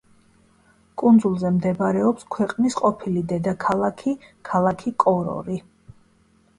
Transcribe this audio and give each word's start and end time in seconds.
კუნძულზე 1.01 1.51
მდებარეობს 1.57 2.27
ქვეყნის 2.37 2.79
ყოფილი 2.81 3.25
დედაქალაქი, 3.35 4.19
ქალაქი 4.53 4.99
კორორი. 5.07 5.65